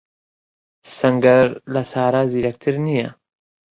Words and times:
سەنگەر 0.95 1.47
لە 1.73 1.81
سارا 1.91 2.23
زیرەکتر 2.31 2.75
نییە. 2.85 3.09